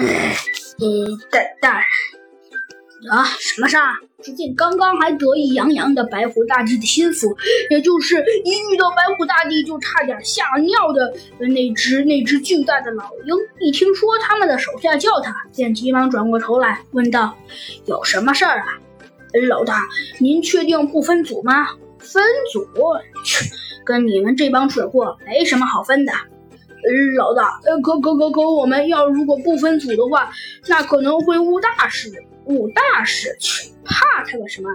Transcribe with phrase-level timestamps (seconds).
[0.00, 1.86] 嗯，大大人
[3.10, 3.94] 啊，什么事儿？
[4.22, 7.34] 只见刚刚还得意洋洋的白虎大帝的心腹，
[7.70, 17.34] 也就是一遇到白虎大帝就差点吓尿的那只那只巨大的老鹰，一听说他们的手下叫他，便急忙转过头来问道
[17.86, 18.66] ：“有什么事儿啊？”
[19.48, 19.82] 老大，
[20.18, 21.68] 您确定不分组吗？
[21.98, 22.22] 分
[22.52, 22.66] 组？
[23.24, 23.50] 切，
[23.84, 26.12] 跟你们这帮蠢货没什么好分的。
[27.16, 30.30] 老大，呃，可可可可，我们要如果不分组的话，
[30.68, 32.10] 那可能会误大事。
[32.46, 33.36] 误大事？
[33.38, 34.68] 去，怕他个什么？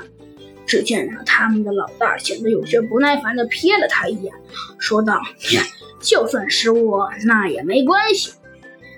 [0.65, 4.33] 只见啊，他们的老大显得有些不耐烦的瞥了他一眼，
[4.79, 5.19] 说道
[5.99, 8.33] ：“就算失误，那也没关系。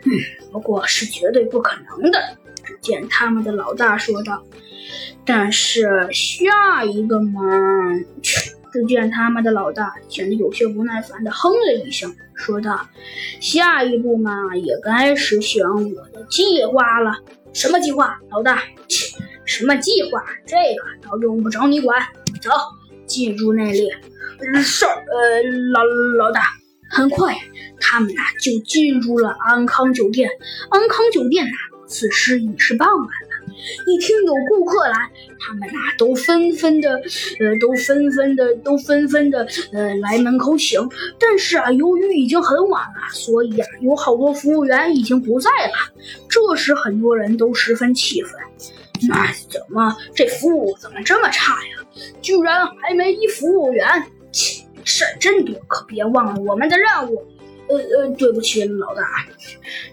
[0.04, 0.12] 嗯，
[0.52, 2.20] 不过是绝对不可能的。”
[2.64, 4.44] 只见他们的老大说道
[5.26, 7.42] ：“但是下一个嘛……”
[8.22, 8.52] 去。
[8.78, 12.88] 只见他们的老大显得有些不耐烦的哼了一声，说道
[13.42, 17.18] ：“下一步嘛，也该实行我的计划了。
[17.54, 18.62] 什么计划，老大？
[18.88, 20.24] 切，什么计划？
[20.46, 22.00] 这个倒用不着你管。
[22.40, 22.52] 走，
[23.08, 23.90] 进入内里。
[24.62, 25.42] 是，呃，
[25.74, 25.84] 老
[26.20, 26.44] 老大。
[26.92, 27.36] 很快，
[27.80, 30.30] 他们呐就进入了安康酒店。
[30.70, 31.52] 安康酒店呐，
[31.88, 33.37] 此时已是傍晚了。”
[33.86, 36.92] 一听有顾客来，他们呐都纷纷的，
[37.40, 40.80] 呃，都纷纷的，都纷纷的，呃，来门口请。
[41.20, 45.94] 但是啊，由于已经很晚了，所以啊，有好多服务员已经不在了。
[46.30, 48.32] 这时，很多人都十分气愤：，
[49.08, 51.86] 那怎么这服务怎么这么差呀？
[52.22, 53.86] 居然还没一服务员！
[54.32, 57.26] 切，事儿真多，可别忘了我们的任务。
[57.70, 59.26] 呃呃，对不起，老大，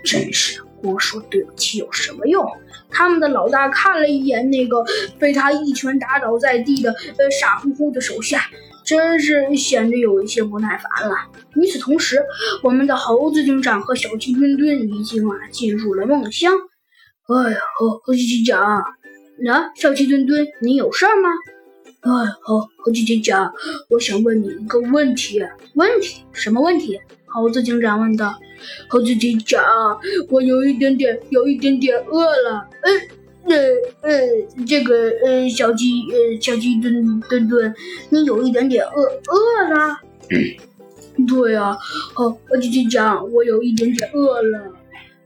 [0.05, 2.47] 真是光说对不起有什么用？
[2.91, 4.85] 他们的老大看了一眼那个
[5.19, 8.43] 被他一拳打倒在地的呃傻乎乎的手下，
[8.85, 11.17] 真是显得有一些不耐烦了。
[11.55, 12.23] 与此同时，
[12.63, 16.53] 我们的猴子警长和小鸡墩墩已经啊进入了梦乡。
[17.27, 18.85] 哎呀，猴猴子警长，
[19.43, 21.31] 那小鸡墩墩，你有事吗？
[22.01, 22.11] 哎，
[22.43, 23.53] 猴猴子警长，
[23.89, 25.41] 我想问你一个问题。
[25.75, 26.23] 问题？
[26.33, 27.01] 什么问题？
[27.27, 28.39] 猴子警长问道
[28.89, 29.63] ：“猴子警长，
[30.29, 32.69] 我有一点点，有一点点饿了。
[32.83, 33.01] 嗯，
[33.47, 33.57] 那
[34.09, 34.21] 呃，
[34.67, 37.75] 这个呃，小鸡呃，小鸡墩墩墩，
[38.11, 39.99] 你有一点点饿饿了？
[41.27, 41.77] 对呀，
[42.13, 44.73] 猴猴子警长，我有一点点饿了。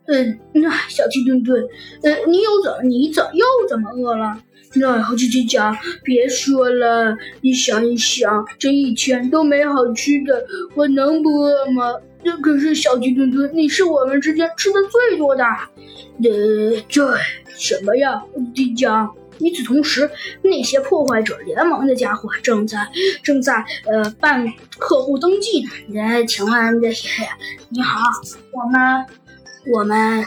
[0.09, 1.63] 嗯，那小鸡墩墩，
[2.03, 4.43] 呃，你又怎你怎又怎么饿了？
[4.75, 11.95] 那猴子警长，别说了，你想一想，这一天都没好吃的，我能不饿吗？
[12.25, 15.45] 那可是小鸡墩墩，你是我们之间吃的最多的。
[15.45, 17.17] 呃，这
[17.57, 18.23] 什么呀，
[18.55, 19.15] 警长？
[19.41, 20.11] 与此同时，
[20.43, 22.79] 那些破坏者联盟的家伙正在
[23.23, 26.01] 正在呃办客户登记呢。
[26.01, 27.09] 呃，请问这些，
[27.69, 28.01] 你好，
[28.53, 29.07] 我们
[29.67, 30.25] 我们